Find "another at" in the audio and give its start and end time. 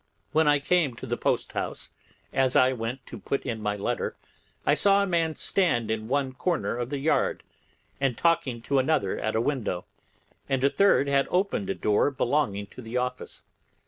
8.79-9.35